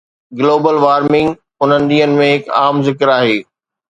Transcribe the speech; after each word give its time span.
global 0.37 0.75
warming 0.85 1.29
انهن 1.63 1.81
ڏينهن 1.89 2.15
۾ 2.21 2.29
هڪ 2.33 2.49
عام 2.61 2.83
ذڪر 2.89 3.15
آهي 3.19 3.39